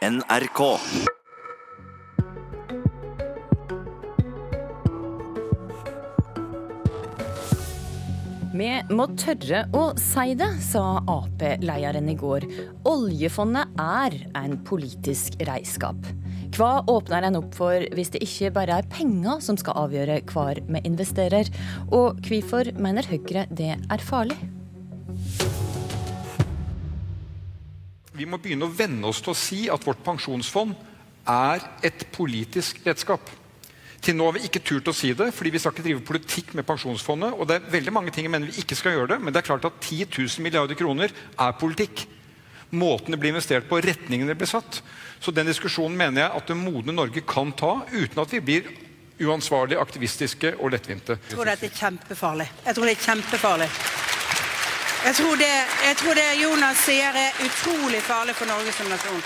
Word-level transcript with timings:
NRK. 0.00 0.60
Vi 8.50 8.68
må 8.88 9.06
tørre 9.20 9.66
å 9.76 9.82
si 10.00 10.32
det, 10.40 10.48
sa 10.64 11.02
Ap-lederen 11.04 12.08
i 12.08 12.14
går. 12.16 12.46
Oljefondet 12.88 13.76
er 13.76 14.16
en 14.40 14.56
politisk 14.64 15.36
reiskap. 15.44 16.08
Hva 16.56 16.78
åpner 16.88 17.28
en 17.28 17.36
opp 17.42 17.52
for 17.58 17.84
hvis 17.92 18.14
det 18.14 18.22
ikke 18.24 18.54
bare 18.56 18.80
er 18.80 18.88
penger 18.88 19.44
som 19.44 19.60
skal 19.60 19.82
avgjøre 19.82 20.22
hvor 20.32 20.62
vi 20.64 20.82
investerer? 20.88 21.52
Og 21.92 22.24
hvorfor 22.24 22.72
mener 22.80 23.04
Høyre 23.12 23.44
det 23.52 23.74
er 23.76 24.08
farlig? 24.08 24.40
Vi 28.16 28.26
må 28.26 28.40
begynne 28.42 28.66
å 28.66 28.74
venne 28.74 29.06
oss 29.06 29.20
til 29.22 29.32
å 29.32 29.38
si 29.38 29.60
at 29.70 29.84
vårt 29.86 30.02
pensjonsfond 30.02 30.74
er 31.30 31.62
et 31.86 32.08
politisk 32.14 32.80
redskap. 32.86 33.28
Til 34.00 34.16
nå 34.16 34.26
har 34.26 34.38
vi 34.38 34.46
ikke 34.48 34.62
turt 34.64 34.88
å 34.88 34.94
si 34.96 35.12
det, 35.14 35.28
fordi 35.36 35.52
vi 35.52 35.60
skal 35.60 35.74
ikke 35.74 35.84
drive 35.84 36.04
politikk 36.08 36.54
med 36.56 36.66
pensjonsfondet. 36.66 37.36
Og 37.36 37.46
det 37.46 37.58
er 37.58 37.68
veldig 37.74 37.92
mange 37.94 38.14
ting 38.14 38.26
jeg 38.26 38.32
mener 38.32 38.48
vi 38.48 38.64
ikke 38.64 38.78
skal 38.78 38.96
gjøre 38.96 39.12
det, 39.12 39.20
men 39.20 39.34
det 39.34 39.42
er 39.42 39.50
klart 39.50 39.68
at 39.68 39.76
10 39.84 40.08
000 40.08 40.44
milliarder 40.46 40.78
kroner 40.78 41.12
er 41.12 41.58
politikk. 41.60 42.06
Måten 42.70 43.12
det 43.12 43.20
blir 43.20 43.34
investert 43.34 43.68
på, 43.68 43.80
retningen 43.82 44.30
det 44.30 44.38
blir 44.40 44.48
satt. 44.48 44.80
Så 45.20 45.34
den 45.34 45.50
diskusjonen 45.50 45.98
mener 45.98 46.24
jeg 46.24 46.40
at 46.40 46.50
det 46.50 46.56
modne 46.58 46.96
Norge 46.96 47.22
kan 47.28 47.52
ta, 47.52 47.80
uten 47.92 48.22
at 48.24 48.32
vi 48.32 48.40
blir 48.40 48.70
uansvarlige, 49.20 49.80
aktivistiske 49.82 50.54
og 50.58 50.72
lettvinte. 50.72 51.18
Jeg 51.28 51.36
tror 51.36 51.50
det 51.50 51.58
er 51.58 51.80
kjempefarlig. 51.82 52.48
Jeg 52.64 52.78
tror 52.78 52.88
det 52.88 52.94
er 52.96 53.04
kjempefarlig. 53.04 53.74
Jeg 55.00 55.16
tror 55.16 55.38
det, 55.40 55.54
jeg 55.80 55.96
tror 55.96 56.18
det 56.18 56.24
Jonas 56.36 56.80
sier 56.84 57.16
er 57.16 57.38
utrolig 57.40 58.02
farlig 58.04 58.34
for 58.36 58.50
Norge 58.50 58.74
som 58.76 58.90
nasjon. 58.92 59.22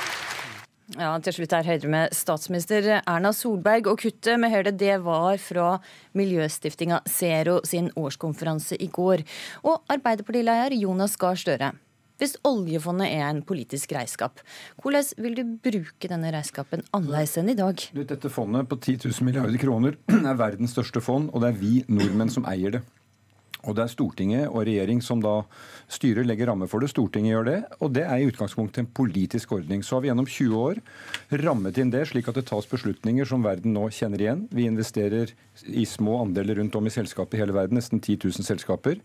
Ja, 1.00 1.08
Til 1.18 1.34
slutt 1.34 1.54
er 1.56 1.66
Høyre 1.66 1.90
med 1.90 2.14
statsminister 2.14 2.86
Erna 3.00 3.32
Solberg. 3.34 3.88
Og 3.90 3.98
kuttet 4.04 4.38
vi 4.38 4.52
Høyre 4.52 4.70
det 4.70 5.00
var 5.02 5.40
fra 5.42 5.80
miljøstiftinga 6.14 7.00
Zero 7.10 7.58
sin 7.66 7.90
årskonferanse 7.98 8.78
i 8.78 8.86
går. 8.86 9.26
Og 9.66 9.82
Arbeiderpartileder 9.90 10.78
Jonas 10.78 11.18
Gahr 11.18 11.34
Støre. 11.42 11.74
Hvis 12.22 12.36
oljefondet 12.46 13.10
er 13.10 13.26
en 13.26 13.42
politisk 13.42 13.98
regnskap, 13.98 14.44
hvordan 14.78 15.10
vil 15.18 15.40
du 15.40 15.56
bruke 15.58 16.06
denne 16.06 16.30
regnskapen 16.30 16.86
annerledes 16.94 17.34
enn 17.42 17.50
i 17.50 17.58
dag? 17.58 17.82
Dette 17.98 18.30
fondet 18.30 18.70
på 18.70 18.78
10 18.78 19.08
000 19.08 19.26
milliarder 19.26 19.58
kroner 19.58 19.98
er 20.22 20.38
verdens 20.38 20.78
største 20.78 21.02
fond, 21.02 21.32
og 21.34 21.42
det 21.42 21.50
er 21.50 21.64
vi 21.66 21.80
nordmenn 21.90 22.30
som 22.30 22.46
eier 22.46 22.78
det. 22.78 22.86
Og 23.64 23.76
det 23.76 23.84
er 23.84 23.92
Stortinget 23.92 24.48
og 24.50 24.64
regjering 24.68 25.00
som 25.04 25.22
da 25.24 25.40
styrer, 25.90 26.24
legger 26.26 26.50
rammer 26.50 26.68
for 26.70 26.82
det. 26.82 26.90
Stortinget 26.92 27.34
gjør 27.34 27.48
det, 27.48 27.58
og 27.80 27.92
det 27.96 28.04
er 28.06 28.20
i 28.20 28.28
utgangspunktet 28.28 28.82
en 28.82 28.90
politisk 28.96 29.52
ordning. 29.56 29.84
Så 29.84 29.96
har 29.96 30.04
vi 30.04 30.10
gjennom 30.10 30.28
20 30.28 30.56
år 30.60 30.80
rammet 31.44 31.78
inn 31.80 31.92
det 31.92 32.04
slik 32.10 32.28
at 32.30 32.38
det 32.38 32.46
tas 32.50 32.68
beslutninger 32.68 33.28
som 33.28 33.44
verden 33.44 33.74
nå 33.76 33.86
kjenner 33.94 34.22
igjen. 34.22 34.46
Vi 34.54 34.66
investerer 34.68 35.32
i 35.70 35.84
små 35.88 36.18
andeler 36.22 36.58
rundt 36.60 36.76
om 36.78 36.88
i 36.88 36.92
selskapet 36.92 37.38
i 37.38 37.42
hele 37.42 37.54
verden, 37.56 37.78
nesten 37.78 38.02
10 38.02 38.18
000 38.26 38.46
selskaper. 38.46 38.98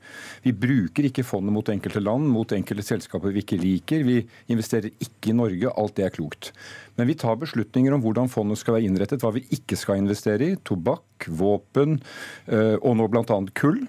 Vi 0.45 0.55
bruker 0.55 1.09
ikke 1.09 1.27
fondet 1.27 1.55
mot 1.55 1.71
enkelte 1.71 2.03
land, 2.03 2.27
mot 2.31 2.55
enkelte 2.55 2.85
selskaper 2.87 3.35
vi 3.35 3.43
ikke 3.43 3.59
liker. 3.61 4.05
Vi 4.07 4.21
investerer 4.51 4.91
ikke 4.97 5.33
i 5.33 5.37
Norge. 5.37 5.73
Alt 5.79 5.97
det 5.99 6.07
er 6.07 6.15
klokt. 6.15 6.51
Men 6.99 7.07
vi 7.09 7.17
tar 7.19 7.39
beslutninger 7.39 7.93
om 7.95 8.03
hvordan 8.03 8.31
fondet 8.31 8.59
skal 8.59 8.77
være 8.77 8.89
innrettet, 8.89 9.21
hva 9.23 9.31
vi 9.35 9.45
ikke 9.55 9.77
skal 9.79 10.01
investere 10.01 10.51
i. 10.51 10.57
Tobakk, 10.67 11.29
våpen 11.29 11.99
øh, 12.51 12.75
og 12.81 12.97
nå 12.99 13.07
bl.a. 13.11 13.39
kull. 13.55 13.85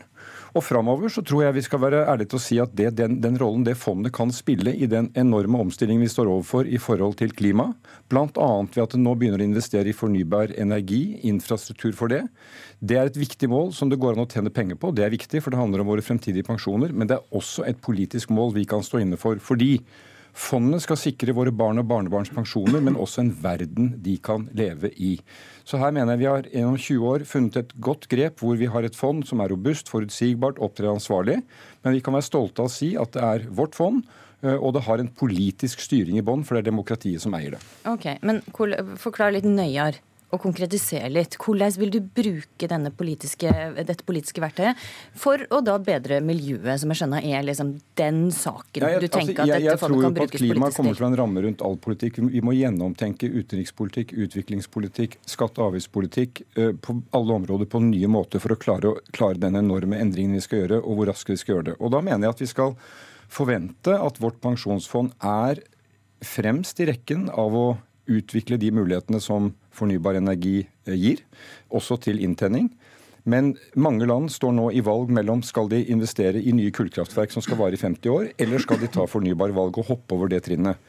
Og 0.57 0.65
framover 0.67 1.13
så 1.13 1.23
tror 1.27 1.45
jeg 1.45 1.57
vi 1.57 1.63
skal 1.63 1.83
være 1.85 2.03
ærlige 2.11 2.33
til 2.33 2.41
å 2.41 2.43
si 2.43 2.59
at 2.63 2.73
det, 2.79 2.91
den, 2.99 3.19
den, 3.23 3.37
rollen 3.39 3.63
det 3.67 3.77
fondet 3.79 4.15
kan 4.17 4.33
spille 4.35 4.73
i 4.75 4.89
den 4.91 5.11
enorme 5.19 5.61
omstillingen 5.63 6.03
vi 6.03 6.11
står 6.11 6.31
overfor 6.33 6.67
i 6.67 6.81
forhold 6.83 7.17
til 7.21 7.35
klima, 7.37 7.71
bl.a. 8.11 8.51
ved 8.67 8.83
at 8.83 8.97
det 8.97 9.03
nå 9.03 9.15
begynner 9.19 9.43
å 9.43 9.47
investere 9.47 9.93
i 9.93 9.97
fornybar 9.97 10.57
energi, 10.59 11.21
infrastruktur 11.31 11.95
for 11.97 12.11
det, 12.11 12.25
det 12.81 12.99
er 12.99 13.11
et 13.11 13.21
viktig 13.21 13.51
mål 13.53 13.75
som 13.77 13.91
det 13.93 14.01
går 14.01 14.17
an 14.17 14.25
å 14.25 14.31
tjene 14.31 14.53
penger 14.55 14.79
på. 14.81 14.91
Det 14.97 15.07
er 15.07 15.15
viktig, 15.15 15.43
for 15.45 15.55
det 15.55 15.61
handler 15.61 15.85
om 15.85 15.91
våre 15.93 16.05
fremtidige 16.05 16.49
pensjoner. 16.49 16.95
Men 16.97 17.11
det 17.11 17.19
er 17.19 17.37
også 17.37 17.67
et 17.69 17.79
politisk 17.85 18.33
mål 18.35 18.55
vi 18.57 18.67
kan 18.69 18.83
stå 18.85 19.03
inne 19.05 19.21
for. 19.21 19.39
fordi 19.39 19.77
Fondet 20.37 20.85
skal 20.85 20.99
sikre 21.01 21.35
våre 21.37 21.53
barn 21.55 21.81
og 21.83 21.89
barnebarns 21.91 22.31
pensjoner, 22.35 22.83
men 22.85 22.99
også 23.01 23.25
en 23.25 23.33
verden 23.43 23.93
de 24.03 24.17
kan 24.23 24.47
leve 24.57 24.93
i. 24.97 25.17
Så 25.67 25.81
her 25.81 25.93
mener 25.95 26.15
jeg 26.15 26.23
vi 26.23 26.31
har 26.31 26.49
gjennom 26.49 26.79
20 26.79 27.11
år 27.13 27.27
funnet 27.29 27.61
et 27.61 27.75
godt 27.83 28.09
grep 28.11 28.43
hvor 28.43 28.59
vi 28.59 28.71
har 28.71 28.87
et 28.87 28.97
fond 28.97 29.23
som 29.27 29.43
er 29.43 29.53
robust, 29.53 29.91
forutsigbart, 29.93 30.61
opptrer 30.63 30.93
ansvarlig. 30.95 31.41
Men 31.85 31.97
vi 31.97 32.03
kan 32.05 32.17
være 32.17 32.29
stolte 32.29 32.65
av 32.65 32.71
å 32.71 32.75
si 32.75 32.95
at 32.99 33.15
det 33.17 33.25
er 33.27 33.49
vårt 33.55 33.79
fond. 33.79 34.03
Eh, 34.41 34.57
og 34.57 34.75
det 34.77 34.85
har 34.87 35.03
en 35.03 35.11
politisk 35.13 35.83
styring 35.85 36.19
i 36.19 36.25
bånn, 36.25 36.47
for 36.47 36.57
det 36.57 36.65
er 36.65 36.71
demokratiet 36.71 37.23
som 37.23 37.35
eier 37.37 37.57
det. 37.57 37.65
Ok, 37.91 38.07
Men 38.25 38.41
forklar 39.01 39.35
litt 39.37 39.49
nøyere 39.49 40.01
og 40.31 40.43
konkretisere 40.43 41.11
litt. 41.11 41.37
Hvordan 41.41 41.75
vil 41.81 41.93
du 41.95 41.99
bruke 42.01 42.69
politiske, 42.97 43.51
dette 43.77 44.07
politiske 44.07 44.43
verktøyet 44.43 44.79
for 45.19 45.43
å 45.51 45.61
da 45.65 45.77
bedre 45.83 46.21
miljøet, 46.25 46.81
som 46.81 46.93
jeg 46.93 47.01
skjønner 47.03 47.27
er 47.27 47.45
liksom 47.47 47.73
den 47.99 48.23
saken 48.35 48.85
ja, 48.85 48.93
jeg, 48.95 49.03
du 49.03 49.09
tenker 49.09 49.43
altså, 49.43 49.51
jeg, 49.51 49.67
at 49.67 49.67
dette 49.67 49.83
fondet 49.83 50.05
kan 50.07 50.17
brukes 50.17 50.37
politisk 50.37 50.47
til? 50.47 50.49
Jeg 50.49 50.55
tror 50.55 50.55
at 50.55 50.55
klima 50.61 50.71
kommer 50.77 50.99
til 51.01 51.09
en 51.09 51.19
ramme 51.21 51.45
rundt 51.47 51.65
all 51.67 51.77
politikk. 51.89 52.23
Vi 52.31 52.45
må 52.47 52.55
gjennomtenke 52.57 53.31
utenrikspolitikk, 53.31 54.15
utviklingspolitikk, 54.27 55.19
skatte- 55.35 55.63
og 55.63 55.73
avgiftspolitikk 55.75 56.43
uh, 56.59 56.73
på 56.79 56.99
alle 57.17 57.39
områder 57.41 57.71
på 57.71 57.83
nye 57.85 58.11
måter 58.11 58.43
for 58.43 58.55
å 58.55 58.61
klare, 58.61 58.95
klare 59.17 59.41
den 59.43 59.59
enorme 59.59 59.99
endringen 60.01 60.39
vi 60.39 60.45
skal 60.47 60.65
gjøre, 60.65 60.83
og 60.85 61.01
hvor 61.01 61.11
raskt 61.11 61.35
vi 61.35 61.41
skal 61.41 61.59
gjøre 61.59 61.71
det. 61.73 61.79
Og 61.81 61.95
da 61.95 62.03
mener 62.05 62.29
jeg 62.29 62.37
at 62.37 62.45
vi 62.45 62.51
skal 62.55 62.77
forvente 63.31 63.95
at 63.95 64.19
vårt 64.23 64.41
pensjonsfond 64.43 65.15
er 65.23 65.63
fremst 66.27 66.81
i 66.83 66.89
rekken 66.91 67.29
av 67.33 67.55
å 67.57 67.67
utvikle 68.11 68.59
de 68.61 68.73
mulighetene 68.75 69.21
som 69.23 69.53
fornybar 69.75 70.19
energi 70.21 70.63
eh, 70.63 70.97
gir, 70.97 71.25
også 71.71 72.01
til 72.07 72.23
inntenning. 72.25 72.71
Men 73.29 73.53
mange 73.77 74.07
land 74.09 74.31
står 74.33 74.55
nå 74.57 74.71
i 74.73 74.83
valg 74.85 75.11
mellom 75.13 75.43
skal 75.45 75.69
de 75.71 75.83
investere 75.93 76.41
i 76.41 76.55
nye 76.57 76.73
kullkraftverk 76.73 77.35
som 77.35 77.45
skal 77.45 77.59
vare 77.61 77.77
i 77.77 77.81
50 77.81 78.13
år, 78.13 78.31
eller 78.41 78.63
skal 78.63 78.81
de 78.81 78.89
ta 78.93 79.05
fornybar 79.09 79.53
valg 79.57 79.77
og 79.83 79.91
hoppe 79.93 80.17
over 80.17 80.33
det 80.33 80.43
trinnet. 80.47 80.81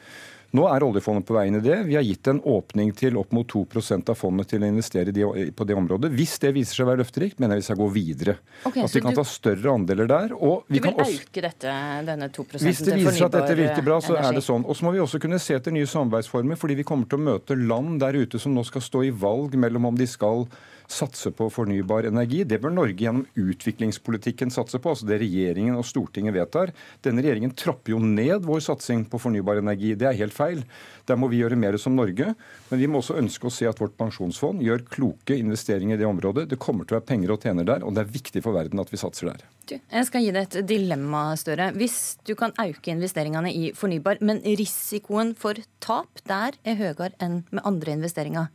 Nå 0.52 0.66
er 0.68 0.84
oljefondet 0.84 1.24
på 1.24 1.32
vei 1.32 1.46
inn 1.48 1.56
i 1.56 1.62
det. 1.64 1.78
Vi 1.88 1.94
har 1.96 2.04
gitt 2.04 2.28
en 2.28 2.38
åpning 2.44 2.90
til 2.96 3.16
opp 3.16 3.30
mot 3.32 3.48
2% 3.48 4.10
av 4.12 4.18
fondet 4.20 4.50
til 4.52 4.60
å 4.60 4.68
investere 4.68 5.14
på 5.56 5.66
det 5.68 5.76
området. 5.78 6.10
Hvis 6.12 6.34
det 6.42 6.50
viser 6.52 6.76
seg 6.76 6.84
å 6.84 6.90
være 6.90 7.00
løfterikt, 7.00 7.38
mener 7.40 7.56
jeg 7.56 7.62
vi 7.62 7.68
skal 7.70 7.78
gå 7.80 7.86
videre. 7.94 8.34
Okay, 8.68 8.84
at 8.84 8.92
vi 8.92 9.00
kan 9.00 9.16
du, 9.16 9.20
ta 9.22 9.24
større 9.28 9.72
andeler 9.72 10.10
der. 10.10 10.34
Og 10.36 10.68
vi 10.68 10.82
du 10.82 10.90
vil 10.90 11.00
også, 11.00 11.22
øke 11.24 11.44
dette, 11.46 11.76
denne 12.10 12.28
2 12.36 12.44
Hvis 12.58 12.82
det 12.84 12.98
viser 13.00 13.16
seg 13.16 13.28
at 13.30 13.38
dette 13.38 13.56
virker 13.62 13.86
bra, 13.86 13.96
så 14.04 14.12
energi. 14.12 14.28
er 14.28 14.38
det 14.40 14.44
sånn. 14.50 14.66
Og 14.68 14.76
så 14.76 14.84
må 14.84 14.92
vi 14.92 15.00
også 15.06 15.22
kunne 15.24 15.40
se 15.40 15.56
etter 15.56 15.72
nye 15.72 15.88
samarbeidsformer, 15.88 16.60
fordi 16.60 16.76
vi 16.82 16.86
kommer 16.92 17.08
til 17.08 17.22
å 17.22 17.26
møte 17.30 17.56
land 17.56 17.96
der 18.04 18.20
ute 18.20 18.42
som 18.42 18.52
nå 18.52 18.66
skal 18.68 18.84
stå 18.84 19.06
i 19.08 19.14
valg 19.24 19.56
mellom 19.56 19.88
om 19.88 19.96
de 19.96 20.10
skal 20.10 20.44
satse 20.90 21.32
på 21.34 21.48
fornybar 21.52 22.08
energi. 22.08 22.42
Det 22.48 22.58
bør 22.62 22.74
Norge 22.74 22.98
gjennom 22.98 23.26
utviklingspolitikken 23.38 24.52
satse 24.54 24.80
på, 24.82 24.92
altså 24.92 25.08
det 25.08 25.20
regjeringen 25.22 25.78
og 25.78 25.86
Stortinget 25.88 26.36
vedtar. 26.36 26.72
Denne 27.04 27.24
regjeringen 27.24 27.54
trapper 27.58 27.94
jo 27.94 28.00
ned 28.02 28.46
vår 28.46 28.62
satsing 28.68 29.04
på 29.10 29.20
fornybar 29.22 29.62
energi. 29.62 29.94
Det 29.98 30.08
er 30.10 30.18
helt 30.18 30.36
feil. 30.36 30.64
Der 31.08 31.18
må 31.18 31.28
vi 31.32 31.40
gjøre 31.42 31.58
mer 31.58 31.76
som 31.80 31.96
Norge. 31.98 32.34
Men 32.70 32.80
vi 32.80 32.88
må 32.90 33.00
også 33.02 33.18
ønske 33.20 33.48
å 33.48 33.54
se 33.54 33.68
at 33.68 33.80
vårt 33.82 33.96
pensjonsfond 34.00 34.62
gjør 34.64 34.86
kloke 34.92 35.36
investeringer 35.38 35.98
i 35.98 36.02
det 36.02 36.08
området. 36.08 36.48
Det 36.50 36.60
kommer 36.62 36.86
til 36.86 36.96
å 36.96 37.00
være 37.00 37.10
penger 37.10 37.34
å 37.34 37.40
tjene 37.42 37.66
der, 37.68 37.84
og 37.86 37.96
det 37.96 38.04
er 38.04 38.14
viktig 38.14 38.44
for 38.44 38.56
verden 38.56 38.82
at 38.82 38.92
vi 38.92 39.00
satser 39.00 39.32
der. 39.32 39.44
Du, 39.68 39.76
jeg 39.78 40.08
skal 40.08 40.24
gi 40.24 40.32
deg 40.34 40.48
et 40.48 40.66
dilemma, 40.66 41.22
Støre. 41.38 41.70
Hvis 41.78 42.18
du 42.26 42.34
kan 42.38 42.54
øke 42.60 42.92
investeringene 42.92 43.52
i 43.54 43.70
fornybar, 43.76 44.20
men 44.24 44.42
risikoen 44.44 45.32
for 45.38 45.58
tap 45.82 46.22
der 46.28 46.58
er 46.66 46.78
høyere 46.80 47.14
enn 47.22 47.42
med 47.50 47.64
andre 47.68 47.96
investeringer, 47.96 48.50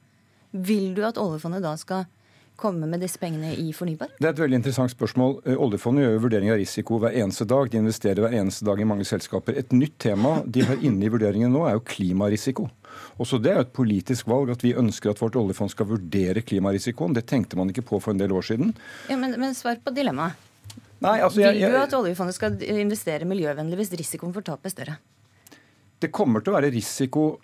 vil 0.52 0.94
du 0.98 1.04
at 1.08 1.20
oljefondet 1.22 1.64
da 1.66 1.74
skal 1.80 2.06
komme 2.58 2.90
med 2.90 3.04
disse 3.06 3.20
pengene 3.22 3.54
i 3.56 3.70
fornybar? 3.76 4.16
Det 4.18 4.28
er 4.28 4.34
et 4.34 4.42
veldig 4.42 4.60
interessant 4.60 4.92
spørsmål. 4.94 5.38
Eh, 5.46 5.60
oljefondet 5.68 6.04
gjør 6.06 6.16
jo 6.16 6.24
vurdering 6.26 6.52
av 6.54 6.60
risiko 6.60 7.00
hver 7.04 7.16
eneste 7.22 7.48
dag. 7.50 7.70
De 7.72 7.80
investerer 7.80 8.24
hver 8.26 8.36
eneste 8.40 8.66
dag 8.68 8.82
i 8.82 8.88
mange 8.90 9.06
selskaper. 9.08 9.58
Et 9.62 9.76
nytt 9.78 9.98
tema 10.02 10.40
de 10.46 10.66
har 10.68 10.82
inne 10.82 11.06
i 11.06 11.12
vurderingen 11.14 11.54
nå, 11.54 11.64
er 11.70 11.78
jo 11.78 11.86
klimarisiko. 11.94 12.68
Også 13.22 13.40
Det 13.42 13.52
er 13.52 13.60
jo 13.62 13.68
et 13.68 13.76
politisk 13.78 14.28
valg 14.30 14.52
at 14.54 14.66
vi 14.66 14.74
ønsker 14.78 15.14
at 15.14 15.22
vårt 15.22 15.38
oljefond 15.38 15.74
skal 15.74 15.90
vurdere 15.90 16.42
klimarisikoen. 16.42 17.14
Det 17.14 17.28
tenkte 17.30 17.58
man 17.60 17.70
ikke 17.70 17.86
på 17.86 18.02
for 18.02 18.16
en 18.16 18.22
del 18.22 18.34
år 18.34 18.46
siden. 18.50 18.74
Ja, 19.10 19.18
Men, 19.18 19.40
men 19.40 19.56
svar 19.56 19.78
på 19.84 19.94
dilemmaet. 19.94 20.34
Altså, 21.02 21.44
Vil 21.46 21.62
du 21.62 21.78
at 21.78 21.94
oljefondet 21.94 22.36
skal 22.36 22.58
investere 22.74 23.28
miljøvennlig 23.30 23.78
hvis 23.78 23.94
risikoen 24.00 24.34
for 24.34 24.42
tap 24.42 24.66
er 24.66 24.74
større? 24.74 24.98
Det 26.02 26.10
kommer 26.14 26.42
til 26.42 26.54
å 26.54 26.58
være 26.58 26.74
risiko 26.74 27.38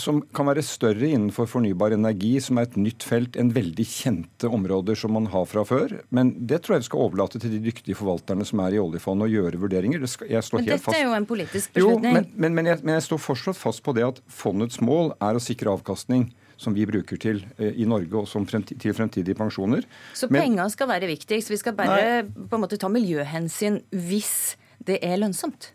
som 0.00 0.22
kan 0.34 0.48
være 0.48 0.62
større 0.64 1.10
innenfor 1.12 1.48
fornybar 1.50 1.92
energi, 1.94 2.32
som 2.40 2.58
er 2.58 2.68
et 2.68 2.76
nytt 2.80 3.04
felt 3.04 3.36
enn 3.40 3.50
veldig 3.52 3.84
kjente 3.86 4.48
områder 4.48 4.96
som 4.98 5.12
man 5.16 5.28
har 5.32 5.44
fra 5.50 5.64
før. 5.68 5.98
Men 6.14 6.32
det 6.48 6.62
tror 6.62 6.76
jeg 6.76 6.84
vi 6.84 6.88
skal 6.88 7.04
overlate 7.06 7.40
til 7.42 7.52
de 7.52 7.60
dyktige 7.66 7.98
forvalterne 7.98 8.46
som 8.48 8.62
er 8.64 8.78
i 8.78 8.80
oljefondet 8.82 9.28
å 9.28 9.32
gjøre 9.32 9.60
vurderinger. 9.62 10.06
Skal, 10.08 10.32
men 10.56 10.68
dette 10.70 10.80
fast... 10.86 10.96
er 10.96 11.04
jo 11.04 11.16
en 11.16 11.28
politisk 11.28 11.74
beslutning. 11.76 12.08
Jo, 12.08 12.22
men, 12.22 12.30
men, 12.32 12.56
men, 12.56 12.70
jeg, 12.72 12.80
men, 12.86 12.94
jeg, 12.96 13.06
står 13.10 13.20
fortsatt 13.26 13.60
fast 13.60 13.84
på 13.84 13.94
det 13.98 14.06
at 14.08 14.22
fondets 14.32 14.80
mål 14.84 15.12
er 15.20 15.36
å 15.36 15.42
sikre 15.42 15.74
avkastning 15.76 16.30
som 16.62 16.76
vi 16.76 16.86
bruker 16.88 17.18
til 17.20 17.42
eh, 17.58 17.74
i 17.82 17.86
Norge 17.88 18.16
og 18.22 18.48
fremtid, 18.48 18.78
til 18.80 18.96
fremtidige 18.96 19.36
pensjoner. 19.36 19.84
Så 20.16 20.30
penger 20.32 20.72
skal 20.72 20.88
være 20.88 21.10
viktigst. 21.10 21.52
Vi 21.52 21.60
skal 21.60 21.76
bare 21.76 22.00
nei, 22.00 22.48
på 22.48 22.56
en 22.56 22.64
måte 22.64 22.80
ta 22.80 22.88
miljøhensyn 22.92 23.82
hvis 23.92 24.56
det 24.82 25.02
er 25.04 25.20
lønnsomt? 25.20 25.72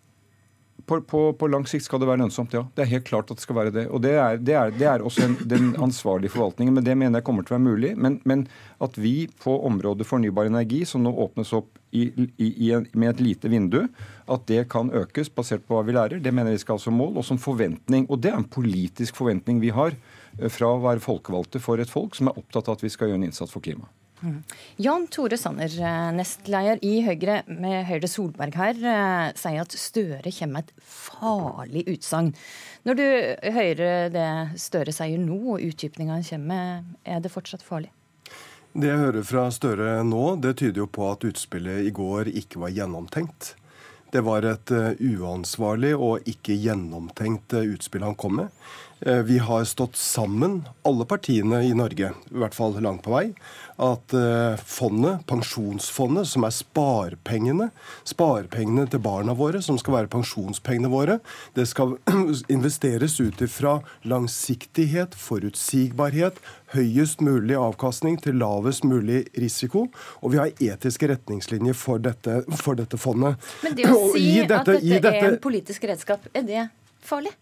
På, 0.88 1.02
på, 1.04 1.22
på, 1.36 1.48
lang 1.52 1.66
sikt 1.68 1.84
skal 1.84 2.00
det 2.00 2.08
være 2.08 2.22
lønnsomt, 2.22 2.54
ja. 2.56 2.62
Det 2.76 2.86
er 2.86 2.92
helt 2.94 3.08
klart 3.10 3.32
at 3.32 3.40
det 3.40 3.44
skal 3.44 3.58
være 3.58 3.74
det. 3.76 3.84
Og 3.92 4.00
det 4.06 4.14
er, 4.16 4.38
det 4.40 4.54
er, 4.56 4.72
det 4.72 4.88
er 4.88 5.04
også 5.04 5.26
en, 5.26 5.36
den 5.52 5.74
ansvarlige 5.84 6.32
forvaltningen. 6.32 6.78
Men 6.78 6.86
det 6.86 6.96
mener 6.96 7.20
jeg 7.20 7.28
kommer 7.28 7.44
til 7.44 7.56
å 7.56 7.58
være 7.58 7.66
mulig. 7.66 7.92
Men, 8.00 8.16
men 8.30 8.46
at 8.84 8.96
vi 8.96 9.28
på 9.44 9.58
området 9.68 10.08
fornybar 10.08 10.48
energi, 10.48 10.86
som 10.88 11.04
nå 11.04 11.12
åpnes 11.26 11.52
opp 11.58 11.76
i, 11.92 12.08
i, 12.40 12.48
i 12.70 12.72
med 12.96 13.10
et 13.10 13.26
lite 13.26 13.52
vindu, 13.52 13.82
at 14.32 14.48
det 14.48 14.64
kan 14.72 14.94
økes 14.96 15.34
basert 15.36 15.68
på 15.68 15.76
hva 15.76 15.84
vi 15.88 15.98
lærer, 15.98 16.24
det 16.24 16.32
mener 16.32 16.56
vi 16.56 16.64
skal 16.64 16.80
ha 16.80 16.86
som 16.88 16.96
mål 16.96 17.20
og 17.20 17.28
som 17.28 17.42
forventning. 17.42 18.08
Og 18.08 18.24
det 18.24 18.32
er 18.32 18.40
en 18.40 18.48
politisk 18.48 19.20
forventning 19.20 19.60
vi 19.64 19.76
har 19.76 19.92
eh, 19.92 20.48
fra 20.48 20.72
å 20.72 20.84
være 20.88 21.04
folkevalgte 21.04 21.64
for 21.64 21.84
et 21.84 21.92
folk 21.92 22.16
som 22.16 22.32
er 22.32 22.40
opptatt 22.40 22.72
av 22.72 22.80
at 22.80 22.88
vi 22.88 22.96
skal 22.96 23.12
gjøre 23.12 23.26
en 23.26 23.28
innsats 23.28 23.52
for 23.52 23.66
klimaet. 23.66 23.92
Mm. 24.24 24.44
Jan 24.82 25.08
Tore 25.08 25.38
Sanner, 25.38 25.70
eh, 25.70 26.12
nestleder 26.16 26.80
i 26.82 27.02
Høyre 27.06 27.44
med 27.48 27.86
Høyre 27.86 28.10
Solberg 28.10 28.56
her, 28.58 28.74
eh, 28.74 29.34
sier 29.38 29.62
at 29.62 29.76
Støre 29.78 30.32
kommer 30.32 30.54
med 30.54 30.64
et 30.64 30.74
farlig 30.82 31.84
utsagn. 31.88 32.34
Når 32.86 32.98
du 32.98 33.06
hører 33.52 34.10
det 34.10 34.60
Støre 34.60 34.94
sier 34.94 35.22
nå, 35.22 35.38
og 35.54 35.62
utdypninga 35.62 36.24
kommer 36.30 36.84
er 37.06 37.20
det 37.22 37.32
fortsatt 37.32 37.62
farlig? 37.62 37.92
Det 38.74 38.90
jeg 38.90 38.98
hører 38.98 39.24
fra 39.24 39.50
Støre 39.52 40.04
nå, 40.04 40.42
det 40.42 40.58
tyder 40.58 40.84
jo 40.86 40.88
på 40.88 41.12
at 41.12 41.24
utspillet 41.24 41.86
i 41.86 41.94
går 41.94 42.34
ikke 42.34 42.60
var 42.60 42.74
gjennomtenkt. 42.74 43.54
Det 44.10 44.22
var 44.24 44.46
et 44.48 44.72
uh, 44.72 44.94
uansvarlig 44.96 45.92
og 45.94 46.28
ikke 46.30 46.56
gjennomtenkt 46.56 47.54
utspill 47.60 48.06
han 48.08 48.16
kom 48.16 48.38
med. 48.40 48.54
Uh, 49.06 49.22
vi 49.28 49.38
har 49.38 49.64
stått 49.70 49.96
sammen, 49.96 50.64
alle 50.82 51.06
partiene 51.06 51.62
i 51.68 51.74
Norge, 51.78 52.12
i 52.32 52.42
hvert 52.42 52.56
fall 52.58 52.78
langt 52.82 53.04
på 53.06 53.14
vei, 53.14 53.26
at 53.78 54.14
eh, 54.14 54.58
fondet, 54.66 55.22
pensjonsfondet, 55.30 56.26
som 56.28 56.46
er 56.48 56.54
sparepengene, 56.56 57.70
sparepengene 58.08 58.88
til 58.90 59.02
barna 59.06 59.36
våre, 59.38 59.62
som 59.62 59.78
skal 59.78 60.00
være 60.00 60.12
pensjonspengene 60.16 60.90
våre, 60.90 61.20
det 61.54 61.68
skal 61.70 61.94
investeres 62.56 63.20
ut 63.22 63.42
ifra 63.46 63.78
langsiktighet, 64.10 65.14
forutsigbarhet, 65.22 66.42
høyest 66.74 67.22
mulig 67.24 67.58
avkastning 67.60 68.18
til 68.24 68.42
lavest 68.42 68.86
mulig 68.88 69.28
risiko. 69.38 69.88
Og 70.26 70.34
vi 70.34 70.42
har 70.42 70.54
etiske 70.74 71.14
retningslinjer 71.14 71.78
for 71.78 72.02
dette, 72.02 72.42
for 72.58 72.80
dette 72.80 72.98
fondet. 73.00 73.38
Men 73.62 73.78
det 73.78 73.92
å 73.94 74.08
si 74.16 74.40
dette, 74.42 74.64
at 74.64 74.74
dette, 74.74 75.04
dette 75.06 75.18
er 75.22 75.36
en 75.36 75.44
politisk 75.44 75.86
redskap, 75.86 76.26
er 76.34 76.50
det 76.50 76.70
farlig? 77.06 77.36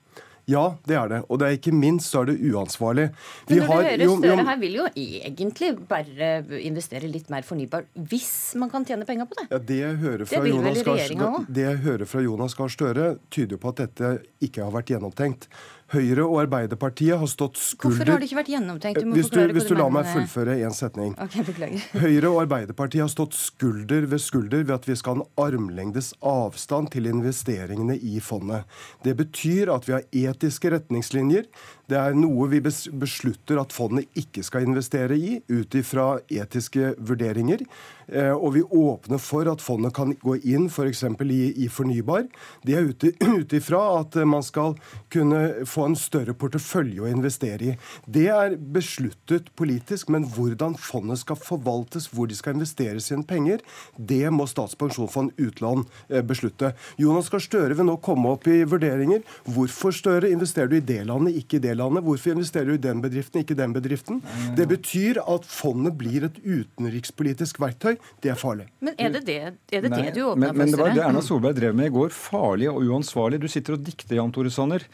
Ja, 0.50 0.64
det 0.86 0.98
er 0.98 1.10
det. 1.10 1.20
Og 1.30 1.40
det 1.42 1.48
er 1.48 1.58
ikke 1.58 1.74
minst 1.74 2.12
så 2.12 2.22
er 2.22 2.30
det 2.30 2.36
uansvarlig. 2.52 3.08
Vi 3.50 3.58
Men 3.58 3.64
når 3.64 3.72
har, 3.72 3.82
du 3.82 4.04
hører 4.06 4.20
Støre 4.22 4.46
her 4.50 4.60
vil 4.62 4.76
jo 4.78 4.88
egentlig 4.96 5.72
bare 5.90 6.30
investere 6.62 7.10
litt 7.10 7.32
mer 7.34 7.46
fornybar 7.48 7.88
hvis 8.12 8.54
man 8.62 8.70
kan 8.70 8.86
tjene 8.86 9.08
penger 9.10 9.30
på 9.30 9.40
det. 9.40 9.48
Ja, 9.50 9.62
det, 9.72 9.80
jeg 9.82 10.02
hører 10.04 10.26
fra 10.30 10.42
det 10.42 10.44
vil 10.46 10.62
vel 10.62 10.82
regjeringa 10.82 11.32
òg? 11.32 11.48
Det 11.50 11.66
jeg 11.66 11.82
hører 11.88 12.12
fra 12.12 12.26
Jonas 12.26 12.58
Gahr 12.58 12.76
Støre, 12.76 13.08
tyder 13.34 13.62
på 13.62 13.74
at 13.74 13.82
dette 13.82 14.12
ikke 14.46 14.68
har 14.68 14.76
vært 14.76 14.94
gjennomtenkt. 14.94 15.50
Høyre 15.94 16.24
og 16.26 16.40
Arbeiderpartiet 16.42 17.20
har 17.22 17.30
stått 17.30 17.60
skulder 17.62 18.00
Hvorfor 18.00 18.12
har 18.16 18.22
det 18.22 18.26
ikke 18.26 18.40
vært 18.40 18.50
gjennomtenkt? 18.50 19.04
Du 19.06 19.12
hvis 19.14 19.28
du, 19.30 19.38
hvis 19.54 19.68
du, 19.70 19.76
lar 19.78 19.92
meg 19.94 20.08
fullføre 20.10 20.56
én 20.66 20.74
setning. 20.74 21.14
Okay, 21.22 21.46
beklager. 21.46 21.84
Høyre 22.06 22.32
og 22.32 22.40
Arbeiderpartiet 22.48 23.04
har 23.04 23.12
stått 23.14 23.38
skulder 23.38 24.08
ved 24.10 24.24
skulder 24.24 24.66
ved 24.66 24.74
at 24.80 24.88
vi 24.90 24.98
skal 24.98 25.20
ha 25.20 25.22
en 25.22 25.44
armlengdes 25.46 26.16
avstand 26.26 26.90
til 26.96 27.12
investeringene 27.12 28.00
i 28.02 28.18
fondet. 28.18 28.66
Det 29.06 29.14
betyr 29.20 29.70
at 29.76 29.86
vi 29.86 29.94
har 29.94 30.10
etiske 30.26 30.74
retningslinjer. 30.74 31.46
Det 31.90 31.98
er 32.00 32.16
noe 32.18 32.48
vi 32.50 32.62
beslutter 32.64 33.60
at 33.62 33.74
fondet 33.76 34.10
ikke 34.18 34.44
skal 34.46 34.66
investere 34.66 35.18
i, 35.18 35.38
ut 35.52 35.76
ifra 35.78 36.16
etiske 36.32 36.96
vurderinger. 36.98 37.66
Eh, 38.08 38.34
og 38.34 38.54
vi 38.54 38.62
åpner 38.62 39.22
for 39.22 39.50
at 39.50 39.64
fondet 39.66 39.94
kan 39.96 40.14
gå 40.22 40.38
inn 40.46 40.68
f.eks. 40.70 41.04
I, 41.26 41.42
i 41.66 41.70
fornybar. 41.72 42.28
Det 42.66 42.78
er 42.78 42.90
ut 43.40 43.56
ifra 43.58 43.82
at 44.00 44.18
man 44.28 44.46
skal 44.46 44.76
kunne 45.14 45.66
få 45.70 45.90
en 45.90 45.98
større 46.00 46.36
portefølje 46.38 47.06
å 47.06 47.10
investere 47.10 47.72
i. 47.72 47.76
Det 48.06 48.28
er 48.34 48.58
besluttet 48.58 49.52
politisk, 49.58 50.12
men 50.14 50.28
hvordan 50.36 50.78
fondet 50.80 51.22
skal 51.24 51.40
forvaltes, 51.40 52.10
hvor 52.14 52.30
de 52.30 52.38
skal 52.38 52.58
investere 52.58 53.02
sine 53.04 53.26
penger, 53.26 53.64
det 53.98 54.24
må 54.34 54.46
Statens 54.50 54.78
pensjonsfond 54.80 55.34
utland 55.42 55.86
eh, 56.10 56.22
beslutte. 56.26 56.74
Jonas 57.02 57.32
Gahr 57.34 57.44
Støre 57.44 57.78
vil 57.78 57.90
nå 57.90 57.98
komme 58.06 58.36
opp 58.36 58.50
i 58.50 58.62
vurderinger. 58.70 59.26
Hvorfor 59.50 59.94
Støre 59.96 60.30
investerer 60.34 60.70
du 60.72 60.78
i 60.80 60.86
det 60.86 61.02
landet, 61.10 61.38
ikke 61.42 61.60
i 61.60 61.66
det 61.66 61.75
landet? 61.78 62.06
Hvorfor 62.06 62.34
investerer 62.34 62.72
du 62.72 62.76
i 62.78 62.82
den 62.82 63.02
bedriften, 63.04 63.44
ikke 63.44 63.56
i 63.56 63.60
den 63.60 63.76
bedriften? 63.76 64.22
Det 64.58 64.68
betyr 64.72 65.22
at 65.22 65.48
fondet 65.50 65.98
blir 66.00 66.28
et 66.28 66.40
utenrikspolitisk 66.44 67.60
verktøy 67.64 67.96
det 68.24 68.32
er 68.34 68.40
farlig. 68.40 68.68
Men 68.84 68.96
er 68.98 69.14
det 69.14 69.24
det, 69.28 69.38
er 69.46 69.86
det, 69.86 69.92
det 69.92 70.14
du 70.16 70.24
åpna 70.26 70.50
for? 70.50 70.60
Men 70.60 70.74
det 70.74 70.80
var 70.80 70.94
det 70.96 71.04
Erna 71.06 71.24
Solberg 71.24 71.58
drev 71.60 71.76
med 71.78 71.92
i 71.92 71.96
går. 71.96 72.14
Farlig 72.16 72.70
og 72.72 72.84
uansvarlig. 72.84 73.42
Du 73.44 73.48
sitter 73.52 73.78
og 73.78 73.86
dikter, 73.86 74.18
Jan 74.20 74.34
Tore 74.36 74.52
Sanner. 74.54 74.86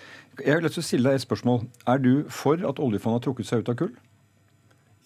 Jeg 0.42 0.64
å 0.66 0.84
stille 0.84 1.10
deg 1.10 1.20
et 1.20 1.26
spørsmål. 1.26 1.66
Er 1.90 2.02
du 2.02 2.14
for 2.32 2.62
at 2.68 2.82
oljefondet 2.82 3.22
har 3.22 3.28
trukket 3.28 3.50
seg 3.50 3.64
ut 3.64 3.72
av 3.74 3.78
kull? 3.84 3.94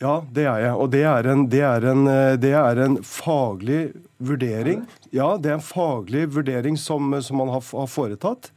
Ja, 0.03 0.15
det 0.35 0.43
er 0.51 0.63
jeg. 0.65 0.73
Og 0.75 0.89
det 0.91 1.03
er, 1.07 1.29
en, 1.31 1.45
det, 1.51 1.61
er 1.63 1.85
en, 1.91 2.07
det 2.41 2.51
er 2.59 2.81
en, 2.83 2.97
faglig 3.07 3.81
vurdering. 4.19 4.83
Ja, 5.15 5.35
det 5.39 5.53
er 5.53 5.59
en 5.59 5.63
faglig 5.63 6.25
vurdering 6.35 6.79
som, 6.79 7.15
som 7.23 7.39
man 7.39 7.53
har, 7.53 7.63
har 7.63 7.91
foretatt 7.91 8.51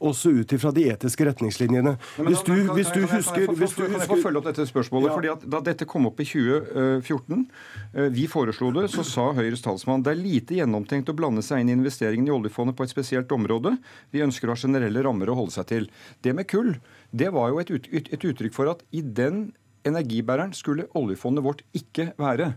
også 0.00 0.32
ut 0.40 0.52
ifra 0.56 0.72
de 0.74 0.86
etiske 0.90 1.26
retningslinjene. 1.28 1.94
Hvis 2.26 2.42
du, 2.46 2.54
hvis 2.74 2.92
du 2.94 3.02
husker 3.10 3.46
Kan 3.50 3.96
jeg 3.98 4.08
få 4.08 4.18
følge 4.22 4.40
opp 4.40 4.48
dette 4.48 4.66
spørsmålet? 4.68 5.12
Fordi 5.14 5.32
at 5.32 5.44
Da 5.52 5.60
dette 5.70 5.86
kom 5.88 6.08
opp 6.08 6.20
i 6.22 6.26
2014, 6.26 7.44
eh, 7.94 8.08
vi 8.14 8.26
foreslo 8.30 8.72
det, 8.76 8.88
så 8.92 9.04
sa 9.06 9.30
Høyres 9.36 9.64
talsmann 9.64 10.04
det 10.06 10.14
er 10.14 10.22
lite 10.22 10.56
gjennomtenkt 10.58 11.12
å 11.12 11.16
blande 11.16 11.44
seg 11.46 11.62
inn 11.62 11.72
i 11.72 11.76
investeringene 11.78 12.32
i 12.32 12.36
oljefondet 12.36 12.76
på 12.78 12.86
et 12.86 12.94
spesielt 12.94 13.32
område. 13.36 13.76
Vi 14.14 14.24
ønsker 14.24 14.48
å 14.48 14.56
ha 14.56 14.62
generelle 14.64 15.04
rammer 15.04 15.30
å 15.30 15.38
holde 15.42 15.56
seg 15.56 15.68
til. 15.70 15.90
Det 16.24 16.34
med 16.36 16.48
kull, 16.50 16.74
det 17.12 17.32
var 17.34 17.52
jo 17.52 17.60
et, 17.62 17.70
ut, 17.70 17.90
et 17.90 18.28
uttrykk 18.32 18.56
for 18.56 18.70
at 18.72 18.84
i 18.96 19.02
den 19.02 19.50
energibæreren 19.86 20.52
skulle 20.56 20.88
oljefondet 20.96 21.44
vårt 21.44 21.62
ikke 21.76 22.12
være. 22.20 22.54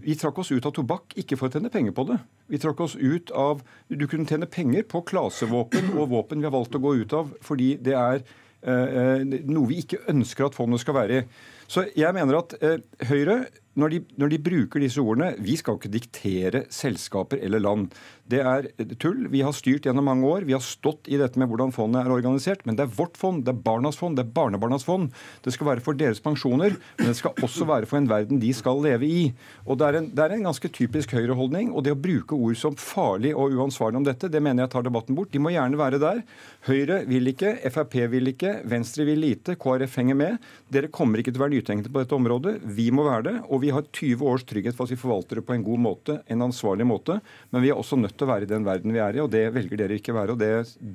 Vi 0.00 0.16
trakk 0.18 0.38
oss 0.42 0.50
ut 0.52 0.66
av 0.66 0.74
tobakk 0.76 1.16
ikke 1.20 1.36
for 1.38 1.48
å 1.48 1.54
tjene 1.54 1.70
penger 1.72 1.94
på 1.96 2.06
det. 2.08 2.18
Vi 2.50 2.60
trakk 2.60 2.80
oss 2.84 2.96
ut 2.96 3.32
av 3.36 3.62
Du 3.88 4.06
kunne 4.08 4.28
tjene 4.28 4.48
penger 4.50 4.86
på 4.88 5.02
klasevåpen 5.06 5.92
og 5.96 6.10
våpen 6.12 6.40
vi 6.40 6.48
har 6.48 6.54
valgt 6.54 6.76
å 6.78 6.82
gå 6.82 6.94
ut 7.02 7.16
av 7.16 7.32
fordi 7.44 7.74
det 7.82 7.96
er 7.98 8.22
eh, 8.62 8.72
eh 8.74 9.24
noe 9.48 9.70
vi 9.70 9.80
ikke 9.84 10.04
ønsker 10.12 10.48
at 10.48 10.56
fondet 10.56 10.82
skal 10.82 10.96
være 10.96 11.20
i. 11.20 11.26
Så 11.70 11.86
jeg 11.96 12.14
mener 12.16 12.40
at 12.40 12.56
eh, 12.62 12.80
Høyre 13.10 13.44
når 13.78 13.92
de, 13.92 13.98
når 14.18 14.32
de, 14.32 14.38
bruker 14.42 14.82
disse 14.82 14.98
ordene 14.98 15.34
Vi 15.46 15.54
skal 15.58 15.76
ikke 15.78 15.92
diktere 15.92 16.64
selskaper 16.74 17.38
eller 17.38 17.62
land. 17.62 17.94
Det 18.30 18.40
er 18.46 18.66
tull. 19.02 19.28
Vi 19.30 19.42
har 19.42 19.54
styrt 19.54 19.86
gjennom 19.86 20.06
mange 20.06 20.26
år. 20.26 20.46
Vi 20.46 20.54
har 20.54 20.62
stått 20.62 21.06
i 21.10 21.18
dette 21.18 21.38
med 21.38 21.50
hvordan 21.50 21.72
fondet 21.74 22.02
er 22.02 22.14
organisert. 22.14 22.64
Men 22.66 22.78
det 22.78 22.86
er 22.86 22.96
vårt 22.98 23.18
fond, 23.18 23.44
det 23.46 23.52
er 23.54 23.62
barnas 23.62 23.98
fond, 23.98 24.18
det 24.18 24.24
er 24.26 24.32
barnebarnas 24.34 24.86
fond. 24.86 25.08
Det 25.44 25.54
skal 25.54 25.68
være 25.70 25.84
for 25.84 25.98
deres 25.98 26.22
pensjoner, 26.22 26.76
men 26.98 27.10
det 27.10 27.16
skal 27.18 27.34
også 27.42 27.66
være 27.66 27.88
for 27.90 27.98
en 27.98 28.10
verden 28.10 28.42
de 28.42 28.52
skal 28.54 28.82
leve 28.82 29.06
i. 29.06 29.22
Og 29.66 29.78
Det 29.80 29.86
er 29.88 29.98
en, 30.00 30.10
det 30.14 30.24
er 30.24 30.34
en 30.36 30.46
ganske 30.50 30.70
typisk 30.74 31.14
høyreholdning. 31.14 31.70
Og 31.74 31.86
det 31.86 31.94
å 31.94 31.98
bruke 31.98 32.38
ord 32.38 32.58
som 32.58 32.78
farlig 32.78 33.32
og 33.34 33.54
uansvarlig 33.54 34.02
om 34.02 34.06
dette, 34.06 34.30
det 34.30 34.42
mener 34.42 34.66
jeg 34.66 34.74
tar 34.74 34.86
debatten 34.86 35.18
bort. 35.18 35.30
De 35.34 35.42
må 35.42 35.54
gjerne 35.54 35.78
være 35.78 36.02
der. 36.02 36.22
Høyre 36.66 37.02
vil 37.10 37.34
ikke, 37.34 37.56
Frp 37.70 37.98
vil 38.10 38.34
ikke, 38.34 38.60
Venstre 38.70 39.06
vil 39.06 39.22
lite, 39.22 39.58
KrF 39.60 39.98
henger 40.02 40.18
med. 40.18 40.50
Dere 40.70 40.90
kommer 40.92 41.22
ikke 41.22 41.34
til 41.34 41.42
å 41.42 41.46
være 41.46 41.56
nytenkende 41.58 41.94
på 41.94 42.02
dette 42.02 42.18
området. 42.18 42.58
Vi 42.78 42.90
må 42.94 43.06
være 43.06 43.26
det. 43.30 43.36
og 43.50 43.59
vi 43.62 43.70
har 43.74 43.84
20 43.86 44.26
års 44.26 44.44
trygghet 44.48 44.76
for 44.76 44.88
at 44.88 44.94
vi 44.94 44.98
forvalter 45.00 45.40
det 45.40 45.44
på 45.48 45.54
en 45.56 45.64
god 45.66 45.82
måte, 45.82 46.16
en 46.30 46.44
ansvarlig 46.46 46.86
måte. 46.88 47.18
Men 47.50 47.64
vi 47.64 47.70
er 47.72 47.78
også 47.80 47.98
nødt 48.00 48.16
til 48.16 48.26
å 48.26 48.30
være 48.32 48.48
i 48.48 48.50
den 48.50 48.64
verden 48.66 48.94
vi 48.94 49.02
er 49.02 49.18
i, 49.18 49.22
og 49.24 49.30
det 49.32 49.44
velger 49.54 49.82
dere 49.82 49.98
ikke 50.00 50.14
å 50.14 50.18
være. 50.18 50.36
og 50.36 50.40
Det, 50.40 50.50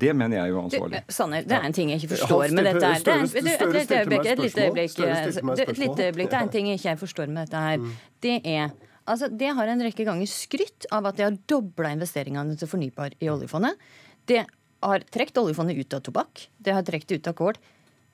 det 0.05 0.15
mener 0.15 0.39
jeg 0.39 0.53
er 0.53 0.57
uansvarlig. 0.59 1.03
Du, 1.05 1.13
Sanner, 1.15 1.45
det 1.45 1.57
er 1.59 1.69
en 1.69 1.77
ting 1.77 1.93
jeg 1.93 2.03
ikke 2.03 2.15
forstår 2.15 2.55
med 2.57 2.69
dette 2.71 2.85
her. 2.85 2.99
Et 3.35 4.41
lite 4.43 6.09
øyeblikk. 6.09 6.29
Det 6.29 6.33
er 6.33 6.41
en 6.41 6.53
ting 6.57 6.73
jeg 6.73 6.81
ikke 6.81 6.97
forstår 7.05 7.31
med 7.31 7.45
dette 7.45 7.63
her. 7.69 7.87
Det 8.25 8.41
er 8.43 8.75
Altså, 9.05 9.29
Det 9.29 9.51
har 9.53 9.67
en 9.69 9.83
rekke 9.85 10.01
ganger 10.01 10.25
skrytt 10.25 10.87
av 10.89 11.05
at 11.05 11.17
de 11.19 11.27
har 11.27 11.35
dobla 11.45 11.91
investeringene 11.93 12.55
til 12.57 12.69
fornybar 12.69 13.13
i 13.21 13.29
oljefondet. 13.29 13.77
Det 14.25 14.39
har 14.81 15.05
trukket 15.13 15.37
oljefondet 15.37 15.77
ut 15.77 15.93
av 15.93 16.01
tobakk. 16.01 16.47
Det 16.57 16.73
har 16.73 16.81
trukket 16.85 17.19
ut 17.19 17.27
av 17.29 17.35
kål. 17.37 17.59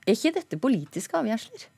Er 0.03 0.17
ikke 0.17 0.34
dette 0.36 0.60
politiske 0.60 1.15
avgjørelser? 1.15 1.70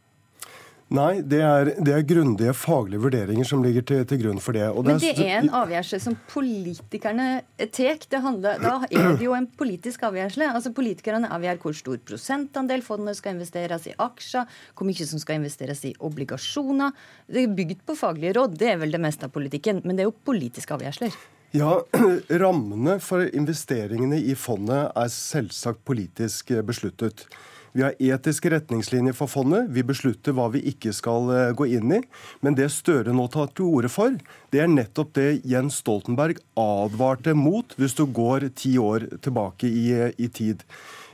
Nei, 0.93 1.23
det 1.25 1.39
er, 1.41 1.69
det 1.81 1.93
er, 1.95 2.03
grundige 2.05 2.51
faglige 2.53 3.01
vurderinger 3.01 3.47
som 3.49 3.63
ligger 3.65 3.81
til, 3.89 4.03
til 4.05 4.19
grunn 4.21 4.41
for 4.43 4.53
det. 4.53 4.67
Men 4.77 4.99
det 5.01 5.13
er 5.17 5.39
en 5.39 5.49
avgjørelse 5.57 5.97
som 6.03 6.17
politikerne 6.29 7.27
tar. 7.73 8.03
Da 8.13 8.75
er 8.85 9.15
det 9.17 9.25
jo 9.25 9.33
en 9.33 9.47
politisk 9.57 10.03
avgjørelse. 10.05 10.51
Altså 10.51 10.69
Politikerne 10.77 11.31
avgjør 11.33 11.61
hvor 11.63 11.77
stor 11.77 11.97
prosentandel 12.05 12.85
fondet 12.85 13.17
skal 13.17 13.33
investeres 13.33 13.87
i 13.89 13.95
aksjer, 14.05 14.45
hvor 14.77 14.85
mye 14.85 15.07
som 15.09 15.21
skal 15.21 15.41
investeres 15.41 15.81
i 15.89 15.95
obligasjoner. 15.97 16.93
Det 17.25 17.47
er 17.47 17.55
bygd 17.57 17.81
på 17.87 17.97
faglige 17.97 18.35
råd, 18.37 18.59
det 18.61 18.75
er 18.75 18.77
vel 18.83 18.93
det 18.93 19.01
meste 19.01 19.25
av 19.25 19.33
politikken. 19.33 19.81
Men 19.81 19.97
det 19.97 20.05
er 20.05 20.11
jo 20.11 20.17
politiske 20.29 20.77
avgjørelser. 20.77 21.17
Ja, 21.57 21.79
Rammene 22.43 22.99
for 23.01 23.25
investeringene 23.33 24.21
i 24.21 24.37
fondet 24.37 24.93
er 24.93 25.09
selvsagt 25.13 25.81
politisk 25.89 26.53
besluttet. 26.69 27.25
Vi 27.73 27.81
har 27.81 27.97
etiske 27.97 28.51
retningslinjer 28.53 29.15
for 29.17 29.31
fondet. 29.31 29.69
Vi 29.73 29.83
beslutter 29.85 30.35
hva 30.37 30.47
vi 30.53 30.61
ikke 30.69 30.93
skal 30.93 31.29
eh, 31.33 31.51
gå 31.57 31.67
inn 31.77 31.95
i. 31.97 32.01
Men 32.45 32.57
det 32.57 32.69
Støre 32.73 33.13
nå 33.15 33.25
tar 33.33 33.49
til 33.53 33.69
orde 33.69 33.89
for, 33.91 34.15
det 34.53 34.61
er 34.61 34.69
nettopp 34.71 35.13
det 35.17 35.29
Jens 35.49 35.79
Stoltenberg 35.81 36.41
advarte 36.59 37.33
mot 37.37 37.73
hvis 37.79 37.97
du 37.97 38.05
går 38.05 38.51
ti 38.57 38.75
år 38.81 39.09
tilbake 39.25 39.69
i, 39.69 39.87
i 40.13 40.29
tid. 40.29 40.61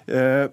Eh, 0.07 0.47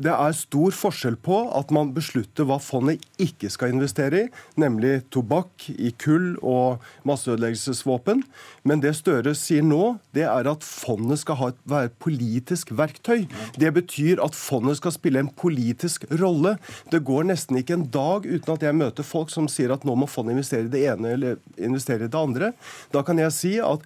det 0.00 0.12
er 0.12 0.34
stor 0.34 0.72
forskjell 0.74 1.16
på 1.20 1.36
at 1.56 1.72
man 1.74 1.92
beslutter 1.94 2.46
hva 2.48 2.56
fondet 2.62 3.02
ikke 3.20 3.50
skal 3.52 3.74
investere 3.74 4.24
i, 4.24 4.28
nemlig 4.60 5.02
tobakk, 5.12 5.68
i 5.70 5.92
kull 6.00 6.34
og 6.38 6.82
masseødeleggelsesvåpen. 7.08 8.22
Men 8.68 8.82
det 8.82 8.94
Støre 8.98 9.34
sier 9.38 9.64
nå, 9.66 9.98
det 10.16 10.24
er 10.28 10.48
at 10.50 10.64
fondet 10.66 11.22
skal 11.22 11.38
ha 11.40 11.50
være 11.68 11.90
et 11.90 11.98
politisk 12.02 12.72
verktøy. 12.78 13.26
Det 13.60 13.72
betyr 13.76 14.22
at 14.24 14.36
fondet 14.38 14.80
skal 14.80 14.94
spille 14.96 15.22
en 15.22 15.32
politisk 15.32 16.06
rolle. 16.22 16.56
Det 16.92 17.02
går 17.06 17.28
nesten 17.30 17.60
ikke 17.60 17.78
en 17.78 17.88
dag 17.92 18.26
uten 18.28 18.54
at 18.56 18.64
jeg 18.64 18.78
møter 18.78 19.06
folk 19.06 19.32
som 19.32 19.50
sier 19.50 19.74
at 19.74 19.84
nå 19.88 19.96
må 19.98 20.08
fondet 20.10 20.36
investere 20.38 20.68
i 20.68 20.72
det 20.72 20.86
ene 20.94 21.16
eller 21.16 21.42
investere 21.58 22.08
i 22.08 22.12
det 22.12 22.18
andre. 22.18 22.52
Da 22.94 23.04
kan 23.06 23.20
jeg 23.20 23.36
si 23.36 23.58
at 23.62 23.84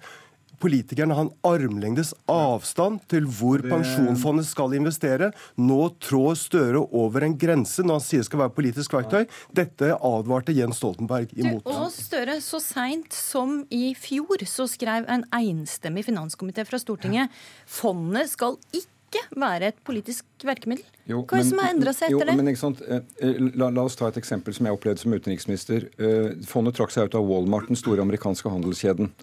politikerne 0.61 1.15
har 1.17 1.27
en 1.27 1.33
armlengdes 1.47 2.13
avstand 2.31 3.01
til 3.11 3.27
hvor 3.29 3.61
det... 3.61 3.71
pensjonsfondet 3.71 4.47
skal 4.49 4.75
investere. 4.77 5.31
Nå 5.59 5.79
trår 6.03 6.35
Støre 6.37 6.81
over 6.95 7.25
en 7.25 7.37
grense 7.39 7.83
når 7.85 7.99
han 7.99 8.05
sier 8.05 8.23
det 8.23 8.29
skal 8.29 8.43
være 8.43 8.55
politisk 8.57 8.93
verktøy. 8.97 9.25
Dette 9.55 9.93
advarte 9.95 10.55
Jens 10.55 10.81
Stoltenberg 10.81 11.33
imot. 11.37 11.63
Du, 11.65 11.71
og 11.73 11.89
Støre, 11.93 12.39
så 12.43 12.61
seint 12.63 13.13
som 13.15 13.61
i 13.73 13.91
fjor 13.97 14.45
så 14.49 14.67
skrev 14.69 15.07
en 15.11 15.25
enstemmig 15.37 16.05
finanskomité 16.07 16.65
fra 16.67 16.79
Stortinget 16.81 17.33
fondet 17.65 18.29
skal 18.31 18.57
ikke 18.75 19.23
være 19.39 19.71
et 19.71 19.77
politisk 19.87 20.25
verkemiddel? 20.45 20.85
Jo, 21.07 21.21
Hva 21.23 21.39
er 21.39 21.43
det 21.43 21.49
som 21.49 21.61
har 21.63 21.73
endra 21.73 21.93
seg 21.95 22.09
etter 22.09 22.17
jo, 22.17 22.27
det? 22.27 22.35
Men, 22.39 22.49
ikke 22.51 22.61
sant? 22.61 22.81
Eh, 22.83 23.41
la, 23.55 23.69
la, 23.71 23.85
oss 23.87 23.95
ta 23.99 24.09
et 24.11 24.19
eksempel 24.19 24.55
som 24.55 24.67
jeg 24.67 24.77
opplevde 24.77 25.03
som 25.03 25.15
utenriksminister. 25.15 25.87
Eh, 25.95 26.33
fondet 26.49 26.75
trakk 26.77 26.93
seg 26.93 27.07
ut 27.07 27.17
av 27.17 27.27
Walmart, 27.27 27.69
den 27.71 27.79
store 27.79 28.03
amerikanske 28.03 28.51
handelskjeden. 28.51 29.13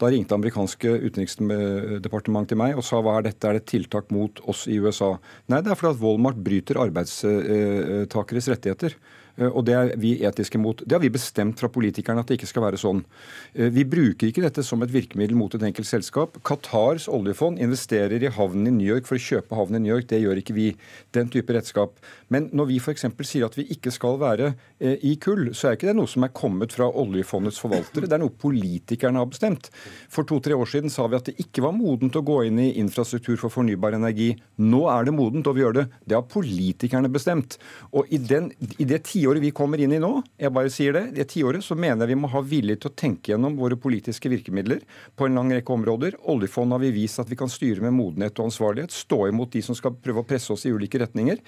Da 0.00 0.08
ringte 0.08 0.36
amerikanske 0.36 0.94
utenriksdepartementet 1.04 2.54
til 2.54 2.60
meg 2.60 2.78
og 2.78 2.84
sa 2.86 3.02
hva 3.04 3.18
er 3.18 3.26
dette, 3.28 3.44
er 3.44 3.58
det 3.58 3.66
tiltak 3.68 4.08
mot 4.14 4.40
oss 4.48 4.64
i 4.70 4.78
USA? 4.80 5.12
Nei, 5.52 5.60
det 5.60 5.74
er 5.74 5.80
fordi 5.80 5.92
at 5.98 6.00
Walmart 6.00 6.40
bryter 6.40 6.80
arbeidstakeres 6.80 8.48
rettigheter. 8.54 8.96
Eh, 9.40 9.48
og 9.48 9.64
det 9.66 9.76
er 9.76 9.92
vi 10.00 10.14
etiske 10.26 10.60
mot. 10.60 10.82
Det 10.84 10.96
har 10.96 11.02
vi 11.02 11.12
bestemt 11.12 11.60
fra 11.60 11.70
politikerne 11.72 12.22
at 12.22 12.30
det 12.30 12.38
ikke 12.38 12.50
skal 12.50 12.66
være 12.66 12.80
sånn. 12.80 13.02
Eh, 13.54 13.70
vi 13.72 13.86
bruker 13.88 14.28
ikke 14.28 14.44
dette 14.44 14.64
som 14.66 14.82
et 14.84 14.92
virkemiddel 14.92 15.38
mot 15.38 15.54
et 15.56 15.64
enkelt 15.66 15.88
selskap. 15.88 16.38
Qatars 16.46 17.08
oljefond 17.10 17.60
investerer 17.62 18.22
i 18.22 18.32
havnen 18.34 18.68
i 18.68 18.74
New 18.76 18.88
York 18.88 19.08
for 19.08 19.18
å 19.18 19.24
kjøpe 19.24 19.56
havnen 19.58 19.80
i 19.80 19.86
New 19.86 19.94
York. 19.94 20.08
Det 20.10 20.20
gjør 20.22 20.42
ikke 20.42 20.56
vi. 20.56 20.68
Den 21.16 21.32
type 21.32 21.54
redskap. 21.56 21.96
Men 22.30 22.50
når 22.54 22.70
vi 22.70 22.80
f.eks. 22.80 23.06
sier 23.26 23.48
at 23.48 23.56
vi 23.58 23.66
ikke 23.74 23.92
skal 23.94 24.20
være 24.20 24.52
eh, 24.78 24.98
i 25.06 25.16
kull, 25.22 25.50
så 25.56 25.70
er 25.70 25.78
ikke 25.78 25.90
det 25.90 25.96
noe 25.98 26.10
som 26.10 26.26
er 26.26 26.34
kommet 26.36 26.76
fra 26.76 26.90
oljefondets 26.90 27.60
forvaltere. 27.62 28.08
Det 28.10 28.16
er 28.16 28.22
noe 28.22 28.34
politikerne 28.34 29.22
har 29.22 29.30
bestemt. 29.30 29.70
For 30.12 30.28
to-tre 30.28 30.56
år 30.56 30.68
siden 30.70 30.92
sa 30.92 31.08
vi 31.08 31.18
at 31.18 31.30
det 31.30 31.38
ikke 31.42 31.64
var 31.64 31.76
modent 31.76 32.18
å 32.18 32.24
gå 32.26 32.42
inn 32.48 32.60
i 32.62 32.72
infrastruktur 32.80 33.38
for 33.40 33.52
fornybar 33.52 33.96
energi. 33.96 34.32
Nå 34.60 34.84
er 34.92 35.08
det 35.08 35.16
modent, 35.16 35.48
og 35.48 35.56
vi 35.56 35.64
gjør 35.64 35.80
det. 35.80 35.86
Det 36.04 36.18
har 36.18 36.28
politikerne 36.30 37.10
bestemt. 37.12 37.56
Og 37.96 38.10
i, 38.12 38.20
den, 38.20 38.50
i 38.78 38.86
det 38.88 39.02
tiåret 39.08 39.29
tiåret 39.30 39.42
vi 39.42 39.50
kommer 39.54 39.78
inn 39.78 39.92
i 39.94 39.98
nå, 40.02 40.10
jeg 40.40 40.50
bare 40.50 40.70
sier 40.72 40.94
det, 40.96 41.02
det 41.14 41.28
tiåret 41.30 41.62
så 41.62 41.76
mener 41.78 42.02
jeg 42.02 42.16
vi 42.16 42.18
må 42.18 42.28
ha 42.32 42.40
vilje 42.42 42.74
til 42.82 42.90
å 42.90 42.94
tenke 42.98 43.30
gjennom 43.30 43.54
våre 43.58 43.76
politiske 43.78 44.30
virkemidler 44.30 44.80
på 45.14 45.28
en 45.28 45.38
lang 45.38 45.52
rekke 45.54 45.70
områder. 45.70 46.16
Oljefondet 46.32 46.74
har 46.74 46.82
vi 46.82 46.90
vist 46.96 47.20
at 47.22 47.30
vi 47.30 47.38
kan 47.38 47.50
styre 47.50 47.84
med 47.84 47.94
modenhet 47.94 48.38
og 48.40 48.48
ansvarlighet, 48.48 48.90
stå 48.90 49.28
imot 49.28 49.52
de 49.54 49.62
som 49.62 49.76
skal 49.78 49.94
prøve 49.94 50.24
å 50.24 50.26
presse 50.26 50.50
oss 50.50 50.66
i 50.66 50.72
ulike 50.74 50.98
retninger. 50.98 51.38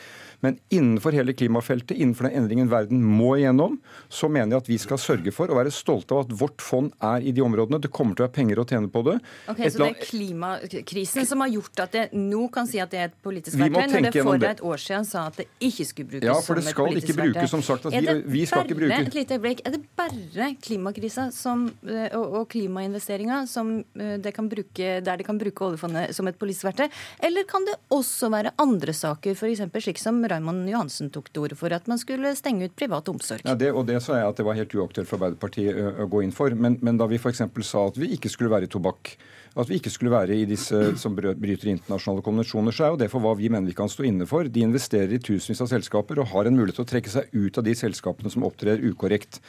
Men 0.47 0.61
innenfor 0.71 1.17
hele 1.17 1.35
klimafeltet, 1.35 1.97
innenfor 1.97 2.29
den 2.29 2.39
endringen 2.43 2.71
verden 2.71 3.03
må 3.03 3.33
igjennom, 3.41 3.81
så 4.07 4.31
mener 4.31 4.57
jeg 4.57 4.63
at 4.63 4.71
vi 4.71 4.79
skal 4.85 5.03
sørge 5.03 5.35
for 5.35 5.51
å 5.51 5.59
være 5.59 5.75
stolte 5.75 6.15
av 6.15 6.29
at 6.29 6.37
vårt 6.39 6.63
fond 6.63 6.93
er 7.03 7.27
i 7.27 7.35
de 7.35 7.43
områdene. 7.43 7.83
Det 7.83 7.91
kommer 7.91 8.15
til 8.15 8.27
å 8.27 8.29
være 8.29 8.37
penger 8.39 8.63
å 8.63 8.67
tjene 8.69 8.93
på 8.93 9.03
det. 9.11 9.19
Ok, 9.51 9.65
Så 9.67 9.83
det 9.83 9.91
er 9.91 9.99
klimakrisen 10.07 11.27
som 11.27 11.43
har 11.43 11.51
gjort 11.57 11.85
at 11.89 11.99
det 11.99 12.07
nå 12.15 12.47
kan 12.55 12.71
si 12.71 12.79
at 12.83 12.95
det 12.95 13.03
er 13.03 13.11
et 13.11 13.19
politisk 13.25 13.59
verktøy, 13.59 13.91
når 13.97 14.09
det 14.13 14.27
for 14.29 14.49
et 14.53 14.65
år 14.71 14.87
siden 14.87 15.09
sa 15.09 15.27
at 15.33 15.43
det 15.43 15.49
ikke 15.59 15.89
skulle 15.89 16.15
brukes 16.15 16.31
ja, 16.31 16.39
for 16.45 16.59
det 16.59 16.67
skal 16.69 16.75
som 16.77 16.87
et 16.87 16.93
politisk 16.93 17.13
ikke 17.17 17.27
brukes 17.33 17.55
som 17.57 17.62
sagt 17.67 17.87
at 17.89 17.95
vi, 17.95 18.15
vi 18.35 18.45
skal 18.49 18.67
ikke 18.67 18.79
bruke 18.79 18.99
Et 18.99 19.17
lite 19.17 19.39
øyeblikk. 19.39 19.63
Er 19.67 19.75
det 19.77 19.83
bare 19.99 20.49
klimakrisa 20.63 21.29
som, 21.35 21.65
eh, 21.87 22.09
og, 22.19 22.37
og 22.41 22.49
klimainvesteringa 22.53 23.43
som 23.51 23.75
eh, 23.81 24.17
det 24.23 24.35
kan 24.37 24.49
bruke, 24.53 24.99
der 25.05 25.21
de 25.21 25.27
kan 25.27 25.41
bruke 25.41 25.67
oljefondet 25.69 26.15
som 26.17 26.29
et 26.31 26.39
politisk 26.41 26.69
verktøy? 26.69 26.89
Eller 27.25 27.47
kan 27.49 27.67
det 27.69 27.77
også 27.95 28.31
være 28.33 28.55
andre 28.63 28.95
saker, 28.97 29.37
f.eks. 29.37 29.65
slik 29.87 30.01
som 30.03 30.23
Raymond 30.29 30.69
Johansen 30.71 31.13
tok 31.15 31.33
til 31.33 31.47
orde 31.47 31.59
for, 31.59 31.75
at 31.75 31.89
man 31.91 32.01
skulle 32.01 32.35
stenge 32.39 32.69
ut 32.69 32.77
privat 32.79 33.09
omsorg? 33.13 33.45
Ja, 33.49 33.57
det, 33.59 33.73
og 33.73 33.87
det 33.91 34.01
sa 34.05 34.19
jeg 34.21 34.33
at 34.33 34.41
det 34.41 34.49
var 34.49 34.59
helt 34.59 34.75
uaktuelt 34.77 35.11
for 35.11 35.21
Arbeiderpartiet 35.21 36.03
å 36.03 36.09
gå 36.11 36.25
inn 36.27 36.35
for. 36.35 36.55
Men, 36.55 36.79
men 36.83 37.01
da 37.01 37.09
vi 37.11 37.21
f.eks. 37.21 37.45
sa 37.69 37.87
at 37.89 38.01
vi 38.01 38.13
ikke 38.17 38.33
skulle 38.33 38.53
være 38.53 38.69
i 38.69 38.73
tobakk, 38.73 39.17
at 39.53 39.69
vi 39.69 39.77
ikke 39.77 39.93
skulle 39.93 40.13
være 40.13 40.37
i 40.39 40.47
disse 40.49 40.79
som 41.01 41.17
bryter 41.17 41.73
internasjonale 41.73 42.25
konvensjoner, 42.25 42.73
så 42.73 42.87
er 42.87 42.95
jo 42.95 43.01
det 43.03 43.11
for 43.13 43.25
hva 43.25 43.35
vi 43.37 43.51
mener 43.53 43.69
vi 43.69 43.77
kan 43.77 43.91
stå 43.91 44.07
inne 44.09 44.29
for. 44.29 44.49
De 44.49 44.65
investerer 44.65 45.13
i 45.13 45.21
tusenvis 45.21 45.61
av 45.65 45.69
selskaper 45.75 46.23
og 46.23 46.31
har 46.33 46.49
en 46.49 46.57
mulighet 46.57 46.81
til 46.81 46.87
å 46.87 46.93
trekke 46.95 47.13
seg 47.13 47.37
ut 47.37 47.61
av 47.61 47.67
de 47.67 47.77
selskapene 47.77 48.33
som 48.33 48.47
opptrer 48.49 48.81
ukorrekt. 48.89 49.43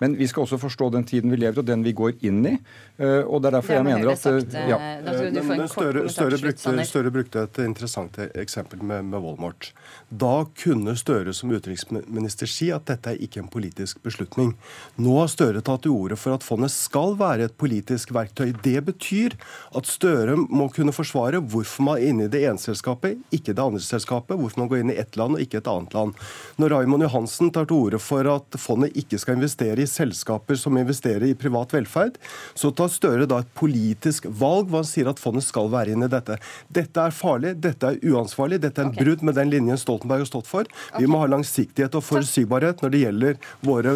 Men 0.00 0.16
vi 0.16 0.28
skal 0.28 0.46
også 0.46 0.58
forstå 0.60 0.88
den 0.94 1.04
tiden 1.04 1.32
vi 1.32 1.38
lever 1.40 1.60
og 1.60 1.66
den 1.68 1.84
vi 1.84 1.92
går 1.96 2.16
inn 2.26 2.40
i. 2.48 2.54
Eh, 2.96 3.20
og 3.20 3.42
det 3.42 3.50
er 3.50 3.56
derfor 3.58 3.76
jeg 3.76 3.86
mener 3.86 4.12
at 4.12 4.22
sagt, 4.22 4.54
eh, 4.56 4.70
ja. 4.72 4.78
Men, 5.04 5.40
men 5.50 5.66
Støre, 5.68 6.04
Støre, 6.12 6.38
brukte, 6.40 6.86
Støre, 6.88 7.12
brukte, 7.12 7.44
et 7.44 7.60
interessant 7.64 8.16
eksempel 8.30 8.80
med, 8.80 9.04
med 9.12 9.20
Walmart. 9.20 9.70
Da 10.08 10.46
kunne 10.62 10.96
Støre 10.96 11.34
som 11.36 11.52
utenriksminister 11.52 12.48
si 12.48 12.70
at 12.72 12.86
dette 12.88 13.12
er 13.12 13.20
ikke 13.20 13.42
en 13.44 13.50
politisk 13.52 14.00
beslutning. 14.06 14.54
Nå 14.96 15.18
har 15.20 15.28
Støre 15.32 15.60
tatt 15.64 15.84
til 15.84 15.92
orde 15.94 16.18
for 16.20 16.36
at 16.36 16.46
fondet 16.46 16.72
skal 16.72 17.16
være 17.20 17.50
et 17.50 17.58
politisk 17.60 18.14
verktøy. 18.16 18.54
Det 18.64 18.78
betyr 18.88 19.36
at 19.76 19.88
Støre 19.88 20.38
må 20.40 20.70
kunne 20.72 20.96
forsvare 20.96 21.42
hvorfor 21.44 21.90
man 21.90 22.00
er 22.00 22.14
inne 22.14 22.28
i 22.28 22.32
det 22.32 22.44
ene 22.48 22.60
selskapet, 22.60 23.20
ikke 23.34 23.52
det 23.52 23.66
andre 23.66 23.84
selskapet. 23.84 24.38
Hvorfor 24.40 24.64
man 24.64 24.72
går 24.72 24.82
inn 24.82 24.94
i 24.94 24.98
ett 25.00 25.20
land 25.20 25.36
og 25.36 25.44
ikke 25.44 25.60
et 25.60 25.70
annet 25.70 25.94
land. 25.96 26.16
Når 26.56 26.74
Raymond 26.74 27.04
Johansen 27.04 27.52
tar 27.52 27.68
til 27.68 27.84
orde 27.84 28.00
for 28.02 28.26
at 28.32 28.60
fondet 28.60 28.96
ikke 28.96 29.20
skal 29.20 29.36
investere 29.36 29.84
i 29.84 29.89
selskaper 29.90 30.58
som 30.60 30.78
investerer 30.78 31.26
i 31.30 31.36
privat 31.38 31.74
velferd, 31.74 32.18
så 32.54 32.70
tar 32.70 32.90
Støre 32.90 33.26
da 33.30 33.38
et 33.40 33.50
politisk 33.56 34.26
valg 34.26 34.68
hvor 34.68 34.82
han 34.82 34.88
sier 34.88 35.08
at 35.08 35.20
fondet 35.22 35.46
skal 35.46 35.70
være 35.72 35.94
inne 35.94 36.08
i 36.08 36.12
dette. 36.12 36.36
Dette 36.68 37.04
er 37.06 37.14
farlig, 37.14 37.54
dette 37.62 37.92
er 37.92 38.00
uansvarlig, 38.12 38.58
dette 38.60 38.82
er 38.82 38.88
en 38.88 38.92
okay. 38.92 39.04
brudd 39.06 39.22
med 39.26 39.38
den 39.38 39.52
linjen 39.52 39.78
Stoltenberg 39.80 40.24
har 40.24 40.28
stått 40.28 40.50
for. 40.50 40.68
Vi 40.98 41.08
må 41.10 41.22
ha 41.22 41.28
langsiktighet 41.30 41.94
og 41.96 42.04
forutsigbarhet 42.04 42.82
når 42.82 42.92
det 42.92 43.02
gjelder 43.04 43.38
våre 43.64 43.94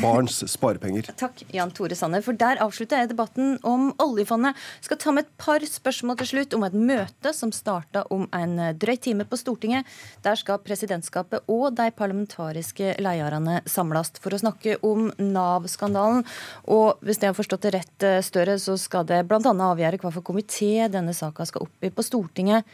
barns 0.00 0.42
sparepenger. 0.50 1.08
Takk, 1.20 1.44
Jan 1.54 1.72
Tore 1.74 1.96
Sanner. 1.98 2.24
For 2.26 2.36
der 2.38 2.60
avslutter 2.64 3.02
jeg 3.02 3.12
debatten 3.14 3.56
om 3.66 3.90
oljefondet. 4.02 4.58
Skal 4.84 5.00
ta 5.00 5.14
med 5.14 5.26
et 5.26 5.32
par 5.40 5.64
spørsmål 5.64 6.18
til 6.20 6.32
slutt 6.34 6.58
om 6.58 6.66
et 6.66 6.76
møte 6.76 7.34
som 7.36 7.52
starta 7.54 8.04
om 8.14 8.26
en 8.36 8.58
drøy 8.80 8.96
time 9.08 9.28
på 9.28 9.38
Stortinget. 9.40 9.88
Der 10.26 10.38
skal 10.40 10.60
presidentskapet 10.64 11.48
og 11.50 11.70
de 11.78 11.88
parlamentariske 11.94 12.96
lederne 13.02 13.60
samles 13.70 14.12
for 14.20 14.34
å 14.34 14.42
snakke 14.42 14.78
om 14.84 15.08
Nav-skandalen. 15.32 16.24
Og 16.74 17.00
hvis 17.04 17.22
jeg 17.22 17.30
har 17.30 17.38
forstått 17.38 17.66
det 17.66 17.74
rett, 17.78 17.96
eh, 18.06 18.20
Støre, 18.24 18.58
så 18.60 18.76
skal 18.80 19.06
det 19.08 19.22
bl.a. 19.28 19.40
avgjøre 19.40 20.02
hva 20.02 20.12
for 20.12 20.26
komité 20.26 20.88
denne 20.92 21.14
saka 21.16 21.46
skal 21.48 21.66
opp 21.68 21.86
i 21.86 21.92
på 21.94 22.04
Stortinget. 22.04 22.68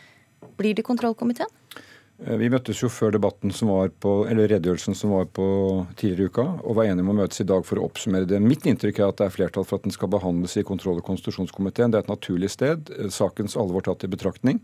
Blir 0.58 0.74
det 0.74 0.86
kontrollkomiteen? 0.86 1.59
Eh, 2.26 2.36
vi 2.36 2.50
møttes 2.52 2.82
jo 2.82 2.90
før 2.92 3.14
debatten 3.14 3.52
som 3.54 3.70
var 3.72 3.92
på, 4.02 4.12
eller 4.28 4.48
redegjørelsen 4.50 4.96
som 4.96 5.14
var 5.14 5.28
på 5.32 5.46
tidligere 5.96 6.28
i 6.28 6.32
uka, 6.32 6.46
og 6.60 6.76
var 6.76 6.90
enige 6.90 7.06
om 7.06 7.12
å 7.14 7.18
møtes 7.22 7.40
i 7.40 7.48
dag 7.48 7.64
for 7.66 7.80
å 7.80 7.86
oppsummere 7.88 8.28
det. 8.28 8.42
Mitt 8.44 8.66
inntrykk 8.68 9.00
er 9.00 9.08
at 9.08 9.20
det 9.20 9.28
er 9.28 9.34
flertall 9.34 9.66
for 9.68 9.80
at 9.80 9.86
den 9.88 9.94
skal 9.94 10.10
behandles 10.12 10.58
i 10.60 10.66
kontroll- 10.66 11.00
og 11.00 11.06
konstitusjonskomiteen. 11.06 11.92
Det 11.92 12.00
er 12.00 12.04
et 12.04 12.12
naturlig 12.12 12.52
sted. 12.52 12.92
Eh, 12.98 13.08
sakens 13.14 13.56
alvor 13.60 13.86
tatt 13.86 14.04
i 14.04 14.10
betraktning. 14.12 14.60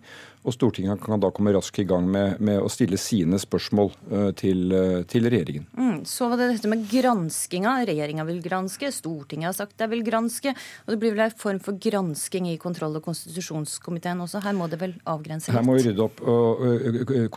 Og 0.46 0.54
Stortinget 0.54 1.00
kan 1.02 1.22
da 1.22 1.32
komme 1.34 1.54
raskt 1.56 1.80
i 1.82 1.86
gang 1.88 2.06
med, 2.10 2.40
med 2.44 2.60
å 2.62 2.68
stille 2.70 2.98
sine 3.00 3.38
spørsmål 3.40 3.88
uh, 4.12 4.28
til, 4.38 4.70
til, 5.10 5.26
regjeringen. 5.26 5.64
Mm, 5.74 6.04
så 6.06 6.28
var 6.30 6.38
det 6.38 6.52
dette 6.52 6.70
med 6.70 6.84
granskinga. 6.86 7.72
Regjeringa 7.88 8.22
vil 8.28 8.38
granske, 8.44 8.92
Stortinget 8.94 9.50
har 9.50 9.56
sagt 9.56 9.74
de 9.80 9.88
vil 9.90 10.04
granske. 10.06 10.52
Og 10.84 10.94
det 10.94 11.00
blir 11.02 11.16
vel 11.16 11.24
en 11.24 11.34
form 11.34 11.58
for 11.64 11.80
gransking 11.82 12.46
i 12.52 12.54
kontroll- 12.62 12.94
og 13.00 13.02
konstitusjonskomiteen 13.08 14.22
også. 14.22 14.44
Her 14.46 14.54
må 14.54 14.70
det 14.70 14.78
vel 14.84 14.94
avgrense 15.02 15.50
litt? 15.50 15.58
Her 15.58 15.66
må 15.66 15.80
vi 15.80 15.88
rydde 15.88 16.06
opp. 16.06 16.22
og 16.22 16.62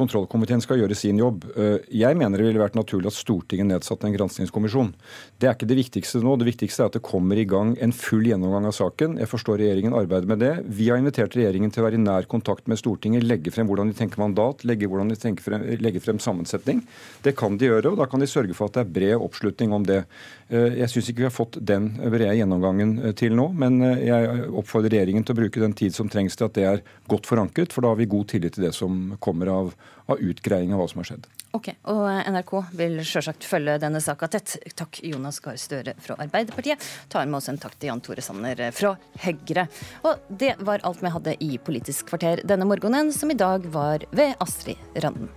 kontrollkomiteen 0.10 0.62
skal 0.64 0.80
gjøre 0.82 0.98
sin 0.98 1.20
jobb. 1.20 1.46
Eh, 1.56 1.86
jeg 2.02 2.18
mener 2.18 2.40
det 2.40 2.48
ville 2.48 2.62
vært 2.62 2.78
naturlig 2.78 3.12
at 3.12 3.18
Stortinget 3.18 3.70
nedsatte 3.70 4.08
en 4.08 4.16
granskingskommisjon. 4.16 4.92
Det 5.40 5.48
er 5.48 5.56
ikke 5.56 5.70
det 5.70 5.78
viktigste 5.78 6.22
nå. 6.24 6.36
Det 6.40 6.48
viktigste 6.50 6.84
er 6.84 6.90
at 6.90 6.98
det 6.98 7.04
kommer 7.06 7.38
i 7.38 7.46
gang 7.46 7.76
en 7.80 7.94
full 7.94 8.26
gjennomgang 8.26 8.66
av 8.70 8.76
saken. 8.76 9.20
Jeg 9.22 9.30
forstår 9.30 9.62
regjeringen 9.62 9.96
arbeider 9.98 10.30
med 10.30 10.42
det. 10.42 10.54
Vi 10.66 10.90
har 10.90 11.00
invitert 11.02 11.36
regjeringen 11.38 11.74
til 11.74 11.84
å 11.84 11.88
være 11.88 12.00
i 12.00 12.04
nær 12.04 12.30
kontakt 12.32 12.68
med 12.72 12.82
Stortinget, 12.82 13.26
legge 13.28 13.54
frem 13.54 13.70
hvordan 13.70 13.92
de 13.92 13.98
tenker 13.98 14.22
mandat, 14.22 14.66
legge, 14.68 14.90
de 14.90 15.20
tenker 15.20 15.46
frem, 15.46 15.68
legge 15.80 16.02
frem 16.04 16.22
sammensetning. 16.24 16.82
Det 17.26 17.36
kan 17.38 17.60
de 17.60 17.70
gjøre, 17.70 17.94
og 17.94 18.02
da 18.02 18.10
kan 18.10 18.24
de 18.24 18.30
sørge 18.30 18.58
for 18.58 18.70
at 18.70 18.80
det 18.80 18.86
er 18.86 18.94
bred 18.98 19.18
oppslutning 19.20 19.76
om 19.76 19.86
det. 19.86 20.02
Eh, 20.50 20.82
jeg 20.82 20.94
syns 20.94 21.12
ikke 21.12 21.26
vi 21.26 21.30
har 21.30 21.36
fått 21.36 21.60
den 21.62 21.92
brede 22.00 22.38
gjennomgangen 22.40 22.98
eh, 23.04 23.16
til 23.18 23.38
nå, 23.38 23.50
men 23.60 23.80
jeg 24.00 24.50
oppfordrer 24.50 24.98
regjeringen 24.98 25.26
til 25.26 25.36
å 25.36 25.42
bruke 25.44 25.62
den 25.62 25.78
tid 25.78 25.96
som 25.96 26.10
trengs 26.12 26.38
til 26.40 26.50
at 26.50 26.58
det 26.58 26.66
er 26.66 26.84
godt 27.12 27.30
forankret, 27.30 27.74
for 27.76 27.86
da 27.86 27.94
har 27.94 28.00
vi 28.00 28.10
god 28.10 28.32
tillit 28.34 28.58
til 28.58 28.66
det 28.66 28.74
som 28.76 29.14
kommer 29.24 29.52
av, 29.54 29.74
av 30.10 30.22
utgreiing 30.22 30.74
av 30.74 30.82
hva 30.82 30.88
som 30.92 31.02
har 31.02 31.10
skjedd. 31.12 31.28
Ok, 31.58 31.72
og 31.90 32.06
NRK 32.30 32.54
vil 32.78 33.00
sjølsagt 33.02 33.48
følge 33.48 33.80
denne 33.82 34.02
saka 34.06 34.30
tett. 34.30 34.58
Takk 34.78 35.02
Jonas 35.06 35.42
Gahr 35.42 35.58
Støre 35.58 35.96
fra 36.02 36.18
Arbeiderpartiet. 36.22 36.84
Tar 37.10 37.26
med 37.26 37.40
oss 37.42 37.50
en 37.50 37.58
takk 37.62 37.78
til 37.80 37.90
Jan 37.90 38.04
Tore 38.06 38.26
Sanner 38.26 38.68
fra 38.76 38.94
Høyre. 39.26 39.66
Og 40.06 40.30
det 40.30 40.56
var 40.62 40.86
alt 40.86 41.02
vi 41.02 41.14
hadde 41.18 41.38
i 41.46 41.52
Politisk 41.58 42.12
kvarter 42.14 42.46
denne 42.46 42.70
morgenen, 42.70 43.14
som 43.16 43.34
i 43.34 43.38
dag 43.40 43.66
var 43.74 44.06
ved 44.14 44.38
Astrid 44.46 45.00
Randen. 45.02 45.32